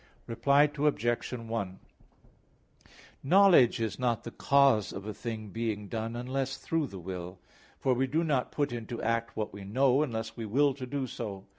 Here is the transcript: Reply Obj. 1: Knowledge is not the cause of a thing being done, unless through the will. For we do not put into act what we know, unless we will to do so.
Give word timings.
Reply 0.25 0.63
Obj. 0.63 1.31
1: 1.31 1.79
Knowledge 3.21 3.79
is 3.79 3.99
not 3.99 4.23
the 4.23 4.31
cause 4.31 4.91
of 4.91 5.05
a 5.05 5.13
thing 5.13 5.49
being 5.49 5.87
done, 5.89 6.15
unless 6.15 6.57
through 6.57 6.87
the 6.87 6.97
will. 6.97 7.37
For 7.77 7.93
we 7.93 8.07
do 8.07 8.23
not 8.23 8.51
put 8.51 8.71
into 8.71 8.99
act 9.03 9.37
what 9.37 9.53
we 9.53 9.63
know, 9.63 10.01
unless 10.01 10.35
we 10.35 10.47
will 10.47 10.73
to 10.73 10.87
do 10.87 11.05
so. 11.05 11.45